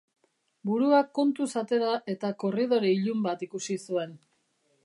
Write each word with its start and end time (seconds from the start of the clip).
Burua 0.69 1.01
kontuz 1.19 1.49
atera 1.63 1.91
eta 2.15 2.33
korridore 2.45 2.93
ilun 2.97 3.25
bat 3.29 3.49
ikusi 3.49 3.81
zuen. 3.91 4.21